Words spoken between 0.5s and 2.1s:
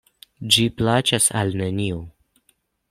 Ĝi plaĉas al neniu.